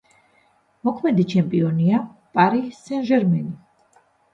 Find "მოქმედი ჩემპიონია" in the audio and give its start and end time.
0.89-2.03